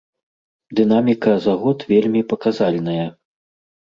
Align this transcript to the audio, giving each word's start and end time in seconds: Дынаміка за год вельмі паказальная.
Дынаміка 0.79 1.33
за 1.45 1.53
год 1.65 1.85
вельмі 1.93 2.21
паказальная. 2.33 3.05